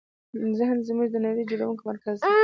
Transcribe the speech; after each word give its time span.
ذهن 0.59 0.77
زموږ 0.87 1.07
د 1.11 1.17
نړۍ 1.25 1.43
جوړوونکی 1.49 1.83
مرکز 1.91 2.15
دی. 2.19 2.31